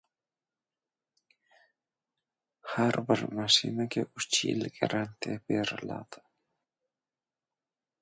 Har 2.71 2.99
bir 3.11 3.23
mashinaga 3.41 4.07
uch 4.21 4.29
yil 4.41 4.67
garantiya 4.81 5.39
beriladi. 5.53 6.27